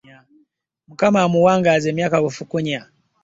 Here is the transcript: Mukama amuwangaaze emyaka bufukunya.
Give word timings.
Mukama 0.87 1.19
amuwangaaze 1.25 1.87
emyaka 1.91 2.17
bufukunya. 2.23 2.79